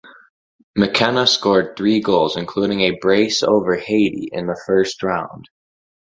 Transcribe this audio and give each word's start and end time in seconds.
McKenna 0.75 1.27
scored 1.27 1.75
three 1.77 2.01
goals, 2.01 2.35
including 2.35 2.81
a 2.81 2.97
brace 2.97 3.43
over 3.43 3.75
Haiti 3.75 4.29
in 4.33 4.47
the 4.47 4.59
first 4.65 5.03
round. 5.03 5.47